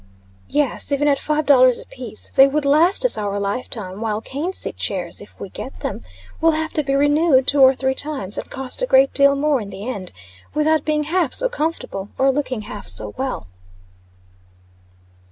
[0.49, 0.91] "Yes.
[0.91, 2.31] Even at five dollars a piece.
[2.31, 6.01] They would last us our life time; while cane seat chairs, if we get them,
[6.41, 9.61] will have to be renewed two or three times, and cost a great deal more
[9.61, 10.11] in the end,
[10.55, 13.45] without being half so comfortable, or looking half so well."